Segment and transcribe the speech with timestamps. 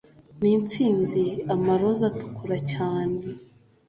[0.39, 3.17] nitsinzi 'amaroza atukura cyane